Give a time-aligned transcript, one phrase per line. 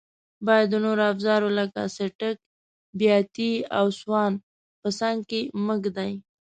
[0.45, 2.37] باید د نورو افزارو لکه څټک،
[2.99, 4.31] بیاتي او سوان
[4.81, 6.11] په څنګ کې مه ږدئ.